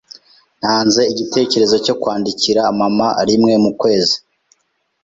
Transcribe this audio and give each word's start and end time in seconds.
Ntanze 0.59 1.01
igitekerezo 1.11 1.75
cyo 1.85 1.95
kwandikira 2.01 2.61
mama 2.79 3.07
rimwe 3.29 3.53
mu 3.63 3.71
kwezi. 3.79 4.15